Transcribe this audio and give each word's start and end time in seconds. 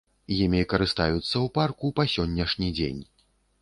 Імі 0.37 0.61
карыстаюцца 0.71 1.19
ў 1.19 1.43
парку 1.59 1.95
па 2.01 2.09
сённяшні 2.17 2.75
дзень. 2.79 3.03